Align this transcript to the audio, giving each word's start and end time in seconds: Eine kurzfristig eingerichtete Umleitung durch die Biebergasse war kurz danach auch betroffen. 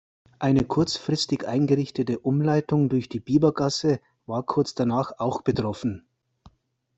Eine 0.39 0.63
kurzfristig 0.63 1.47
eingerichtete 1.47 2.17
Umleitung 2.17 2.89
durch 2.89 3.07
die 3.07 3.19
Biebergasse 3.19 3.99
war 4.25 4.41
kurz 4.41 4.73
danach 4.73 5.19
auch 5.19 5.43
betroffen. 5.43 6.07